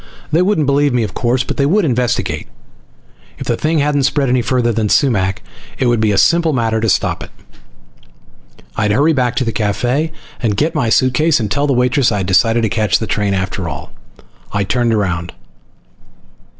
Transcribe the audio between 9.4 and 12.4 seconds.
the cafe and get my suitcase and tell the waitress I'd